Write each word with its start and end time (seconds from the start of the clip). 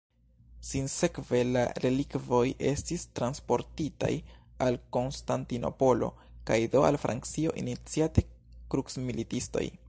Sinsekve 0.67 1.41
la 1.49 1.65
relikvoj 1.83 2.47
estis 2.69 3.03
transportitaj 3.19 4.09
al 4.69 4.79
Konstantinopolo 4.97 6.11
kaj 6.51 6.59
do 6.77 6.83
al 6.91 6.99
Francio 7.05 7.55
iniciate 7.65 8.25
krucmilitistoj. 8.75 9.67